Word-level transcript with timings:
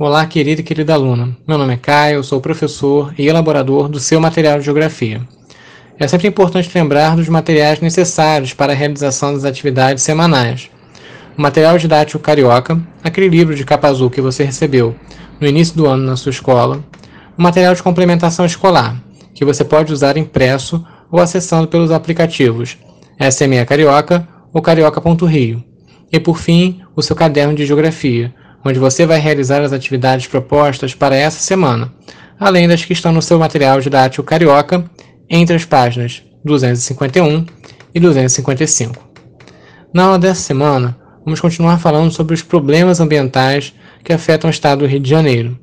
Olá, 0.00 0.24
querida 0.26 0.60
e 0.60 0.64
querida 0.64 0.94
aluna. 0.94 1.36
Meu 1.44 1.58
nome 1.58 1.74
é 1.74 1.76
Caio, 1.76 2.22
sou 2.22 2.40
professor 2.40 3.12
e 3.18 3.26
elaborador 3.26 3.88
do 3.88 3.98
seu 3.98 4.20
material 4.20 4.60
de 4.60 4.64
geografia. 4.64 5.20
É 5.98 6.06
sempre 6.06 6.28
importante 6.28 6.70
lembrar 6.72 7.16
dos 7.16 7.28
materiais 7.28 7.80
necessários 7.80 8.54
para 8.54 8.72
a 8.72 8.76
realização 8.76 9.34
das 9.34 9.44
atividades 9.44 10.04
semanais. 10.04 10.70
O 11.36 11.42
material 11.42 11.76
didático 11.78 12.22
carioca, 12.22 12.80
aquele 13.02 13.28
livro 13.28 13.56
de 13.56 13.64
capa 13.64 13.88
azul 13.88 14.08
que 14.08 14.20
você 14.20 14.44
recebeu 14.44 14.94
no 15.40 15.48
início 15.48 15.76
do 15.76 15.88
ano 15.88 16.04
na 16.04 16.14
sua 16.14 16.30
escola. 16.30 16.78
O 17.36 17.42
material 17.42 17.74
de 17.74 17.82
complementação 17.82 18.46
escolar, 18.46 19.02
que 19.34 19.44
você 19.44 19.64
pode 19.64 19.92
usar 19.92 20.16
impresso 20.16 20.86
ou 21.10 21.18
acessando 21.18 21.66
pelos 21.66 21.90
aplicativos 21.90 22.78
SME 23.18 23.66
Carioca 23.66 24.28
ou 24.52 24.62
Carioca.rio. 24.62 25.60
E 26.12 26.20
por 26.20 26.38
fim, 26.38 26.82
o 26.94 27.02
seu 27.02 27.16
caderno 27.16 27.52
de 27.52 27.66
geografia, 27.66 28.32
onde 28.68 28.78
você 28.78 29.06
vai 29.06 29.18
realizar 29.18 29.62
as 29.62 29.72
atividades 29.72 30.26
propostas 30.26 30.94
para 30.94 31.16
essa 31.16 31.40
semana, 31.40 31.90
além 32.38 32.68
das 32.68 32.84
que 32.84 32.92
estão 32.92 33.12
no 33.12 33.22
seu 33.22 33.38
material 33.38 33.80
didático 33.80 34.22
carioca, 34.22 34.84
entre 35.28 35.56
as 35.56 35.64
páginas 35.64 36.22
251 36.44 37.46
e 37.94 37.98
255. 37.98 39.08
Na 39.92 40.04
aula 40.04 40.18
dessa 40.18 40.42
semana, 40.42 40.98
vamos 41.24 41.40
continuar 41.40 41.78
falando 41.78 42.10
sobre 42.10 42.34
os 42.34 42.42
problemas 42.42 43.00
ambientais 43.00 43.72
que 44.04 44.12
afetam 44.12 44.48
o 44.48 44.52
estado 44.52 44.80
do 44.80 44.86
Rio 44.86 45.00
de 45.00 45.08
Janeiro. 45.08 45.58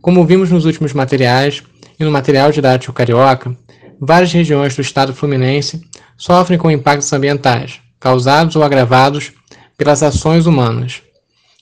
Como 0.00 0.24
vimos 0.24 0.50
nos 0.50 0.64
últimos 0.64 0.92
materiais 0.92 1.60
e 1.98 2.04
no 2.04 2.10
material 2.12 2.52
didático 2.52 2.92
carioca, 2.92 3.56
várias 4.00 4.32
regiões 4.32 4.76
do 4.76 4.82
estado 4.82 5.12
fluminense 5.12 5.80
sofrem 6.16 6.58
com 6.58 6.70
impactos 6.70 7.12
ambientais, 7.12 7.80
causados 7.98 8.54
ou 8.54 8.62
agravados 8.62 9.32
pelas 9.76 10.04
ações 10.04 10.46
humanas. 10.46 11.02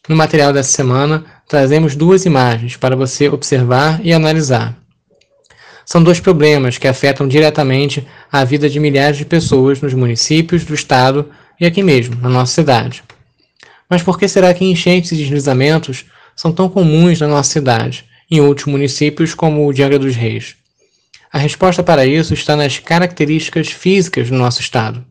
No 0.08 0.16
material 0.16 0.52
dessa 0.52 0.72
semana, 0.72 1.24
trazemos 1.46 1.94
duas 1.94 2.26
imagens 2.26 2.76
para 2.76 2.96
você 2.96 3.28
observar 3.28 4.00
e 4.02 4.12
analisar. 4.12 4.76
São 5.86 6.02
dois 6.02 6.18
problemas 6.18 6.76
que 6.76 6.88
afetam 6.88 7.28
diretamente 7.28 8.04
a 8.30 8.42
vida 8.42 8.68
de 8.68 8.80
milhares 8.80 9.16
de 9.16 9.24
pessoas 9.24 9.80
nos 9.80 9.94
municípios 9.94 10.64
do 10.64 10.74
estado 10.74 11.30
e 11.60 11.64
aqui 11.64 11.84
mesmo, 11.84 12.16
na 12.16 12.28
nossa 12.28 12.52
cidade. 12.52 13.04
Mas 13.88 14.02
por 14.02 14.18
que 14.18 14.26
será 14.26 14.52
que 14.52 14.64
enchentes 14.64 15.12
e 15.12 15.16
deslizamentos 15.16 16.04
são 16.34 16.50
tão 16.50 16.68
comuns 16.68 17.20
na 17.20 17.28
nossa 17.28 17.52
cidade, 17.52 18.04
em 18.28 18.40
outros 18.40 18.66
municípios 18.66 19.34
como 19.34 19.68
o 19.68 19.72
de 19.72 19.86
dos 19.98 20.16
Reis? 20.16 20.56
A 21.32 21.38
resposta 21.38 21.82
para 21.82 22.04
isso 22.04 22.34
está 22.34 22.56
nas 22.56 22.78
características 22.78 23.68
físicas 23.68 24.28
do 24.28 24.36
nosso 24.36 24.60
estado. 24.60 25.04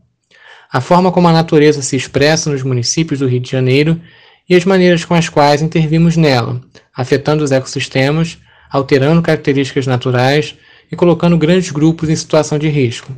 A 0.71 0.81
forma 0.81 1.11
como 1.11 1.27
a 1.27 1.33
natureza 1.33 1.81
se 1.81 1.95
expressa 1.95 2.49
nos 2.49 2.63
municípios 2.63 3.19
do 3.19 3.27
Rio 3.27 3.39
de 3.39 3.51
Janeiro 3.51 4.01
e 4.47 4.55
as 4.55 4.65
maneiras 4.65 5.05
com 5.05 5.13
as 5.13 5.29
quais 5.29 5.61
intervimos 5.61 6.17
nela, 6.17 6.61
afetando 6.95 7.43
os 7.43 7.51
ecossistemas, 7.51 8.37
alterando 8.69 9.21
características 9.21 9.87
naturais 9.87 10.55
e 10.91 10.95
colocando 10.95 11.37
grandes 11.37 11.71
grupos 11.71 12.09
em 12.09 12.15
situação 12.15 12.57
de 12.57 12.67
risco. 12.67 13.15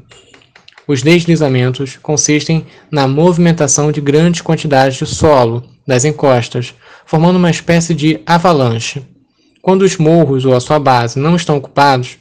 Os 0.88 1.02
deslizamentos 1.02 1.98
consistem 2.02 2.66
na 2.92 3.08
movimentação 3.08 3.92
de 3.92 4.02
grandes 4.02 4.42
quantidades 4.42 4.98
de 4.98 5.06
solo 5.06 5.64
das 5.88 6.04
encostas, 6.04 6.74
formando 7.06 7.38
uma 7.38 7.50
espécie 7.50 7.94
de 7.94 8.20
avalanche. 8.26 9.02
Quando 9.62 9.84
os 9.84 9.98
morros 9.98 10.44
ou 10.44 10.54
a 10.54 10.60
sua 10.60 10.80
base 10.80 11.18
não 11.18 11.36
estão 11.36 11.56
ocupados, 11.56 12.18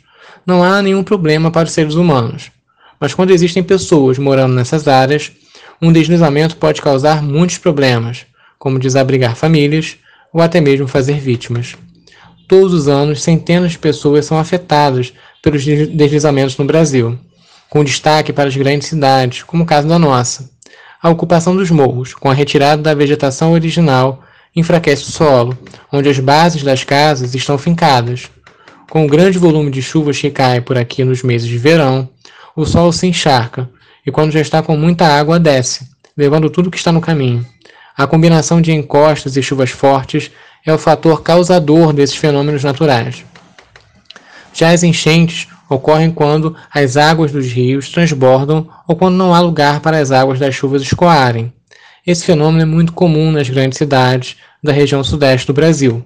não 0.47 0.63
há 0.63 0.81
nenhum 0.81 1.03
problema 1.03 1.51
para 1.51 1.67
os 1.67 1.73
seres 1.73 1.95
humanos. 1.95 2.51
Mas 3.01 3.15
quando 3.15 3.33
existem 3.33 3.65
pessoas 3.65 4.17
morando 4.17 4.55
nessas 4.55 4.87
áreas, 4.87 5.33
um 5.81 5.93
deslizamento 5.93 6.57
pode 6.57 6.81
causar 6.81 7.21
muitos 7.21 7.59
problemas, 7.59 8.27
como 8.63 8.79
desabrigar 8.79 9.35
famílias 9.35 9.97
ou 10.33 10.41
até 10.41 10.61
mesmo 10.61 10.87
fazer 10.87 11.19
vítimas. 11.19 11.75
Todos 12.47 12.73
os 12.73 12.87
anos, 12.87 13.21
centenas 13.21 13.73
de 13.73 13.79
pessoas 13.81 14.25
são 14.25 14.39
afetadas 14.39 15.13
pelos 15.43 15.65
deslizamentos 15.65 16.57
no 16.57 16.65
Brasil, 16.65 17.19
com 17.69 17.83
destaque 17.83 18.33
para 18.33 18.49
as 18.49 18.57
grandes 18.57 18.87
cidades, 18.87 19.43
como 19.43 19.65
o 19.65 19.67
caso 19.67 19.89
da 19.89 19.99
nossa. 19.99 20.49
A 21.03 21.11
ocupação 21.11 21.57
dos 21.57 21.73
morros, 21.73 22.15
com 22.15 22.31
a 22.31 22.35
retirada 22.35 22.81
da 22.81 22.95
vegetação 22.95 23.51
original, 23.51 24.23
enfraquece 24.55 25.03
o 25.03 25.11
solo, 25.11 25.59
onde 25.93 26.09
as 26.09 26.21
bases 26.21 26.63
das 26.63 26.85
casas 26.85 27.35
estão 27.35 27.59
fincadas. 27.59 28.31
Com 28.89 29.05
o 29.05 29.09
grande 29.09 29.41
volume 29.41 29.73
de 29.73 29.83
chuvas 29.83 30.21
que 30.21 30.31
cai 30.31 30.61
por 30.61 30.79
aqui 30.79 31.03
nos 31.03 31.25
meses 31.25 31.49
de 31.49 31.59
verão, 31.59 32.09
o 32.55 32.65
solo 32.65 32.93
se 32.93 33.09
encharca 33.09 33.69
e, 34.07 34.13
quando 34.13 34.31
já 34.31 34.41
está 34.41 34.63
com 34.63 34.77
muita 34.77 35.05
água, 35.05 35.41
desce, 35.41 35.89
levando 36.17 36.49
tudo 36.49 36.71
que 36.71 36.77
está 36.77 36.93
no 36.93 37.01
caminho. 37.01 37.45
A 37.97 38.07
combinação 38.07 38.61
de 38.61 38.73
encostas 38.73 39.37
e 39.37 39.43
chuvas 39.43 39.71
fortes 39.71 40.31
é 40.65 40.73
o 40.73 40.79
fator 40.79 41.23
causador 41.23 41.93
desses 41.93 42.17
fenômenos 42.17 42.65
naturais. 42.65 43.25
Já 44.55 44.71
as 44.71 44.83
enchentes 44.83 45.49
ocorrem 45.69 46.11
quando 46.11 46.57
as 46.73 46.97
águas 46.97 47.33
dos 47.33 47.47
rios 47.47 47.89
transbordam 47.89 48.69
ou 48.87 48.97
quando 48.97 49.17
não 49.17 49.35
há 49.35 49.41
lugar 49.41 49.81
para 49.81 49.99
as 49.99 50.11
águas 50.11 50.39
das 50.39 50.55
chuvas 50.55 50.83
escoarem. 50.83 51.53
Esse 52.07 52.25
fenômeno 52.25 52.63
é 52.63 52.67
muito 52.67 52.93
comum 52.93 53.31
nas 53.31 53.49
grandes 53.49 53.79
cidades 53.79 54.37
da 54.63 54.73
região 54.73 55.03
sudeste 55.05 55.47
do 55.47 55.53
Brasil. 55.53 56.05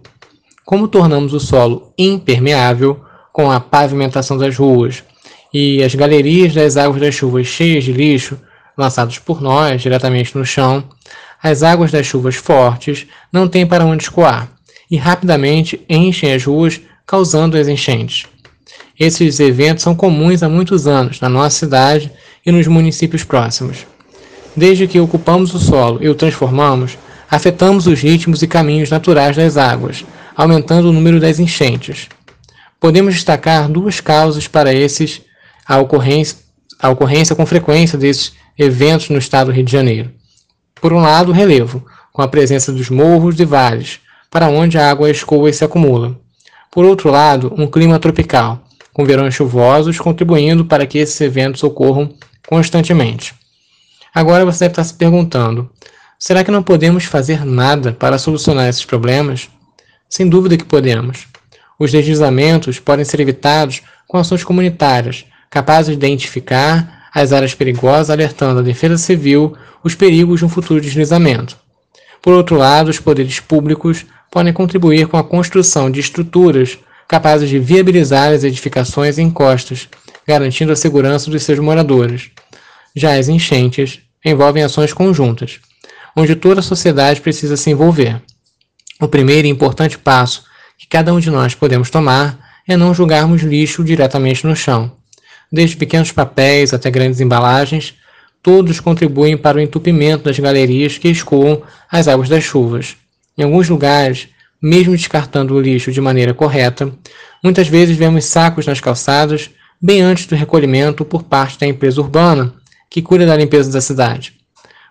Como 0.64 0.88
tornamos 0.88 1.32
o 1.32 1.40
solo 1.40 1.92
impermeável 1.96 3.00
com 3.32 3.50
a 3.50 3.60
pavimentação 3.60 4.36
das 4.36 4.56
ruas 4.56 5.04
e 5.52 5.82
as 5.82 5.94
galerias 5.94 6.54
das 6.54 6.76
águas 6.76 7.00
das 7.00 7.14
chuvas 7.14 7.46
cheias 7.46 7.84
de 7.84 7.92
lixo, 7.92 8.38
lançados 8.76 9.18
por 9.18 9.40
nós 9.40 9.80
diretamente 9.80 10.36
no 10.36 10.44
chão, 10.44 10.84
as 11.46 11.62
águas 11.62 11.92
das 11.92 12.06
chuvas 12.06 12.34
fortes 12.34 13.06
não 13.32 13.46
têm 13.46 13.64
para 13.64 13.84
onde 13.84 14.02
escoar 14.02 14.50
e 14.90 14.96
rapidamente 14.96 15.80
enchem 15.88 16.32
as 16.32 16.44
ruas, 16.44 16.80
causando 17.06 17.56
as 17.56 17.68
enchentes. 17.68 18.26
Esses 18.98 19.38
eventos 19.38 19.84
são 19.84 19.94
comuns 19.94 20.42
há 20.42 20.48
muitos 20.48 20.88
anos 20.88 21.20
na 21.20 21.28
nossa 21.28 21.56
cidade 21.56 22.10
e 22.44 22.50
nos 22.50 22.66
municípios 22.66 23.22
próximos. 23.22 23.86
Desde 24.56 24.88
que 24.88 24.98
ocupamos 24.98 25.54
o 25.54 25.58
solo 25.58 26.02
e 26.02 26.08
o 26.08 26.14
transformamos, 26.14 26.98
afetamos 27.30 27.86
os 27.86 28.00
ritmos 28.00 28.42
e 28.42 28.48
caminhos 28.48 28.90
naturais 28.90 29.36
das 29.36 29.56
águas, 29.56 30.04
aumentando 30.34 30.88
o 30.88 30.92
número 30.92 31.20
das 31.20 31.38
enchentes. 31.38 32.08
Podemos 32.80 33.14
destacar 33.14 33.68
duas 33.68 34.00
causas 34.00 34.48
para 34.48 34.74
esses 34.74 35.20
a 35.64 35.78
ocorrência, 35.78 36.38
a 36.80 36.88
ocorrência 36.88 37.36
com 37.36 37.46
frequência 37.46 37.96
desses 37.96 38.32
eventos 38.58 39.10
no 39.10 39.18
estado 39.18 39.46
do 39.46 39.52
Rio 39.52 39.64
de 39.64 39.72
Janeiro. 39.72 40.10
Por 40.80 40.92
um 40.92 41.00
lado, 41.00 41.30
o 41.30 41.34
relevo, 41.34 41.84
com 42.12 42.22
a 42.22 42.28
presença 42.28 42.72
dos 42.72 42.90
morros 42.90 43.38
e 43.40 43.44
vales, 43.44 44.00
para 44.30 44.48
onde 44.48 44.78
a 44.78 44.90
água 44.90 45.10
escoa 45.10 45.48
e 45.48 45.52
se 45.52 45.64
acumula. 45.64 46.18
Por 46.70 46.84
outro 46.84 47.10
lado, 47.10 47.52
um 47.56 47.66
clima 47.66 47.98
tropical, 47.98 48.62
com 48.92 49.04
verões 49.04 49.34
chuvosos, 49.34 49.98
contribuindo 49.98 50.64
para 50.64 50.86
que 50.86 50.98
esses 50.98 51.20
eventos 51.20 51.62
ocorram 51.62 52.14
constantemente. 52.46 53.34
Agora 54.14 54.44
você 54.44 54.60
deve 54.60 54.72
estar 54.72 54.84
se 54.84 54.94
perguntando: 54.94 55.70
será 56.18 56.42
que 56.44 56.50
não 56.50 56.62
podemos 56.62 57.04
fazer 57.04 57.44
nada 57.44 57.92
para 57.92 58.18
solucionar 58.18 58.68
esses 58.68 58.84
problemas? 58.84 59.50
Sem 60.08 60.28
dúvida 60.28 60.56
que 60.56 60.64
podemos. 60.64 61.26
Os 61.78 61.92
deslizamentos 61.92 62.78
podem 62.78 63.04
ser 63.04 63.20
evitados 63.20 63.82
com 64.08 64.16
ações 64.16 64.42
comunitárias, 64.42 65.26
capazes 65.50 65.88
de 65.88 66.06
identificar 66.06 66.95
as 67.16 67.32
áreas 67.32 67.54
perigosas, 67.54 68.10
alertando 68.10 68.60
a 68.60 68.62
Defesa 68.62 68.98
Civil 68.98 69.56
os 69.82 69.94
perigos 69.94 70.40
de 70.40 70.44
um 70.44 70.50
futuro 70.50 70.82
deslizamento. 70.82 71.56
Por 72.20 72.34
outro 72.34 72.56
lado, 72.56 72.90
os 72.90 73.00
poderes 73.00 73.40
públicos 73.40 74.04
podem 74.30 74.52
contribuir 74.52 75.06
com 75.06 75.16
a 75.16 75.24
construção 75.24 75.90
de 75.90 75.98
estruturas 75.98 76.78
capazes 77.08 77.48
de 77.48 77.58
viabilizar 77.58 78.34
as 78.34 78.44
edificações 78.44 79.16
e 79.16 79.22
encostas, 79.22 79.88
garantindo 80.28 80.72
a 80.72 80.76
segurança 80.76 81.30
dos 81.30 81.42
seus 81.42 81.58
moradores. 81.58 82.28
Já 82.94 83.16
as 83.16 83.30
enchentes 83.30 84.00
envolvem 84.22 84.62
ações 84.62 84.92
conjuntas, 84.92 85.58
onde 86.14 86.36
toda 86.36 86.60
a 86.60 86.62
sociedade 86.62 87.22
precisa 87.22 87.56
se 87.56 87.70
envolver. 87.70 88.20
O 89.00 89.08
primeiro 89.08 89.46
e 89.46 89.50
importante 89.50 89.96
passo 89.96 90.44
que 90.78 90.86
cada 90.86 91.14
um 91.14 91.20
de 91.20 91.30
nós 91.30 91.54
podemos 91.54 91.88
tomar 91.88 92.38
é 92.68 92.76
não 92.76 92.92
jogarmos 92.92 93.40
lixo 93.40 93.82
diretamente 93.82 94.46
no 94.46 94.54
chão, 94.54 94.92
desde 95.56 95.76
pequenos 95.76 96.12
papéis 96.12 96.72
até 96.72 96.90
grandes 96.90 97.20
embalagens, 97.20 97.94
todos 98.42 98.78
contribuem 98.78 99.36
para 99.36 99.58
o 99.58 99.60
entupimento 99.60 100.24
das 100.24 100.38
galerias 100.38 100.98
que 100.98 101.08
escoam 101.08 101.62
as 101.90 102.06
águas 102.06 102.28
das 102.28 102.44
chuvas. 102.44 102.96
Em 103.36 103.42
alguns 103.42 103.68
lugares, 103.68 104.28
mesmo 104.62 104.96
descartando 104.96 105.54
o 105.54 105.60
lixo 105.60 105.90
de 105.90 106.00
maneira 106.00 106.32
correta, 106.32 106.92
muitas 107.42 107.66
vezes 107.66 107.96
vemos 107.96 108.24
sacos 108.26 108.66
nas 108.66 108.80
calçadas 108.80 109.50
bem 109.80 110.00
antes 110.00 110.26
do 110.26 110.36
recolhimento 110.36 111.04
por 111.04 111.24
parte 111.24 111.58
da 111.58 111.66
empresa 111.66 112.00
urbana 112.00 112.54
que 112.88 113.02
cuida 113.02 113.26
da 113.26 113.36
limpeza 113.36 113.72
da 113.72 113.80
cidade. 113.80 114.34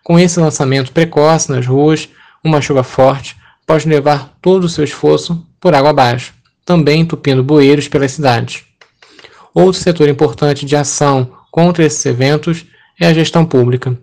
Com 0.03 0.19
esse 0.19 0.39
lançamento 0.39 0.91
precoce 0.91 1.49
nas 1.49 1.65
ruas, 1.65 2.09
uma 2.43 2.61
chuva 2.61 2.83
forte 2.83 3.35
pode 3.65 3.87
levar 3.87 4.37
todo 4.41 4.65
o 4.65 4.69
seu 4.69 4.83
esforço 4.83 5.43
por 5.59 5.73
água 5.73 5.89
abaixo, 5.89 6.33
também 6.63 7.01
entupindo 7.01 7.43
bueiros 7.43 7.87
pelas 7.87 8.11
cidades. 8.11 8.63
Outro 9.55 9.79
setor 9.79 10.09
importante 10.09 10.65
de 10.65 10.75
ação 10.75 11.31
contra 11.49 11.85
esses 11.85 12.05
eventos 12.05 12.65
é 12.99 13.07
a 13.07 13.13
gestão 13.13 13.45
pública. 13.45 13.97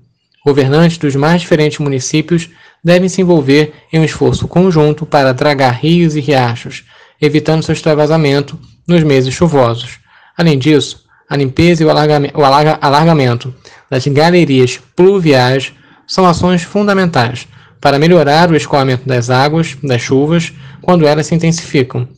Governantes 0.47 0.97
dos 0.97 1.15
mais 1.15 1.43
diferentes 1.43 1.79
municípios 1.79 2.49
devem 2.83 3.07
se 3.07 3.21
envolver 3.21 3.75
em 3.93 4.01
um 4.01 4.05
esforço 4.05 4.49
conjunto 4.49 5.05
para 5.05 5.35
dragar 5.35 5.79
rios 5.79 6.17
e 6.17 6.21
riachos, 6.21 6.85
evitando 7.21 7.63
seu 7.63 7.75
extravasamento 7.75 8.59
nos 8.89 9.03
meses 9.03 9.35
chuvosos. 9.35 9.99
Além 10.39 10.59
disso, 10.59 11.05
a 11.29 11.37
limpeza 11.37 11.83
e 11.83 11.87
o, 11.87 11.91
alargamento, 11.91 12.41
o 12.41 12.45
alargamento 12.45 13.55
das 13.91 14.07
galerias 14.07 14.81
pluviais 14.97 15.75
são 16.07 16.27
ações 16.27 16.63
fundamentais 16.63 17.47
para 17.79 17.99
melhorar 17.99 18.51
o 18.51 18.57
escoamento 18.57 19.07
das 19.07 19.29
águas 19.29 19.77
das 19.83 20.01
chuvas 20.01 20.51
quando 20.81 21.07
elas 21.07 21.27
se 21.27 21.35
intensificam, 21.35 22.09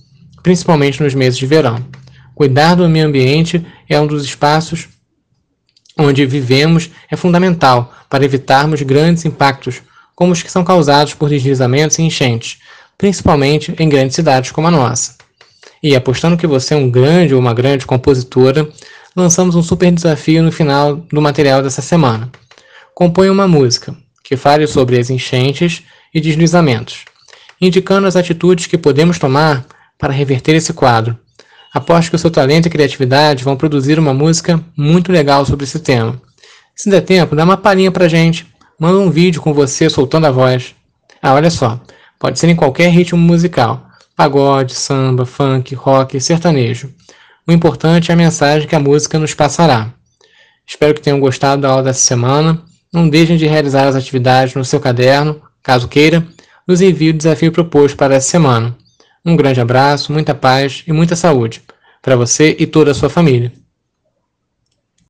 principalmente 0.40 1.02
nos 1.02 1.14
meses 1.14 1.36
de 1.36 1.46
verão. 1.46 1.84
Cuidar 2.34 2.74
do 2.74 2.88
meio 2.88 3.06
ambiente 3.06 3.64
é 3.88 4.00
um 4.00 4.06
dos 4.06 4.24
espaços 4.24 4.88
onde 5.98 6.26
vivemos 6.26 6.90
é 7.10 7.16
fundamental 7.16 7.94
para 8.10 8.24
evitarmos 8.24 8.82
grandes 8.82 9.24
impactos, 9.24 9.82
como 10.14 10.32
os 10.32 10.42
que 10.42 10.50
são 10.50 10.64
causados 10.64 11.14
por 11.14 11.28
deslizamentos 11.28 11.98
e 11.98 12.02
enchentes, 12.02 12.58
principalmente 12.98 13.74
em 13.78 13.88
grandes 13.88 14.16
cidades 14.16 14.50
como 14.50 14.66
a 14.66 14.70
nossa. 14.70 15.16
E 15.82 15.94
apostando 15.94 16.36
que 16.36 16.46
você 16.46 16.74
é 16.74 16.76
um 16.76 16.90
grande 16.90 17.34
ou 17.34 17.40
uma 17.40 17.54
grande 17.54 17.86
compositora, 17.86 18.68
lançamos 19.14 19.54
um 19.54 19.62
super 19.62 19.92
desafio 19.92 20.42
no 20.42 20.50
final 20.50 20.96
do 20.96 21.20
material 21.20 21.62
dessa 21.62 21.82
semana. 21.82 22.30
Componha 22.94 23.30
uma 23.30 23.46
música 23.46 23.94
que 24.22 24.36
fale 24.36 24.66
sobre 24.66 24.98
as 24.98 25.10
enchentes 25.10 25.82
e 26.12 26.20
deslizamentos, 26.20 27.04
indicando 27.60 28.06
as 28.06 28.16
atitudes 28.16 28.66
que 28.66 28.78
podemos 28.78 29.18
tomar 29.18 29.66
para 29.98 30.12
reverter 30.12 30.54
esse 30.54 30.72
quadro. 30.72 31.18
Aposto 31.74 32.10
que 32.10 32.14
o 32.14 32.18
seu 32.20 32.30
talento 32.30 32.66
e 32.66 32.70
criatividade 32.70 33.42
vão 33.42 33.56
produzir 33.56 33.98
uma 33.98 34.14
música 34.14 34.64
muito 34.76 35.10
legal 35.10 35.44
sobre 35.44 35.64
esse 35.64 35.80
tema. 35.80 36.22
Se 36.76 36.88
der 36.88 37.00
tempo, 37.00 37.34
dá 37.34 37.42
uma 37.42 37.56
palhinha 37.56 37.90
pra 37.90 38.06
gente. 38.06 38.46
Manda 38.78 39.00
um 39.00 39.10
vídeo 39.10 39.42
com 39.42 39.52
você 39.52 39.90
soltando 39.90 40.28
a 40.28 40.30
voz. 40.30 40.72
Ah, 41.20 41.34
olha 41.34 41.50
só. 41.50 41.80
Pode 42.16 42.38
ser 42.38 42.48
em 42.48 42.54
qualquer 42.54 42.90
ritmo 42.90 43.18
musical. 43.18 43.88
Pagode, 44.16 44.72
samba, 44.72 45.26
funk, 45.26 45.74
rock, 45.74 46.20
sertanejo. 46.20 46.94
O 47.44 47.50
importante 47.50 48.12
é 48.12 48.14
a 48.14 48.16
mensagem 48.16 48.68
que 48.68 48.76
a 48.76 48.80
música 48.80 49.18
nos 49.18 49.34
passará. 49.34 49.92
Espero 50.64 50.94
que 50.94 51.00
tenham 51.00 51.18
gostado 51.18 51.62
da 51.62 51.70
aula 51.70 51.82
dessa 51.82 52.00
semana. 52.00 52.62
Não 52.92 53.08
deixem 53.08 53.36
de 53.36 53.46
realizar 53.46 53.88
as 53.88 53.96
atividades 53.96 54.54
no 54.54 54.64
seu 54.64 54.78
caderno. 54.78 55.42
Caso 55.60 55.88
queira, 55.88 56.24
nos 56.68 56.80
envie 56.80 57.10
o 57.10 57.14
desafio 57.14 57.50
proposto 57.50 57.96
para 57.96 58.14
essa 58.14 58.30
semana. 58.30 58.76
Um 59.26 59.36
grande 59.36 59.58
abraço, 59.58 60.12
muita 60.12 60.34
paz 60.34 60.84
e 60.86 60.92
muita 60.92 61.16
saúde 61.16 61.62
para 62.02 62.14
você 62.14 62.54
e 62.58 62.66
toda 62.66 62.90
a 62.90 62.94
sua 62.94 63.08
família. 63.08 63.50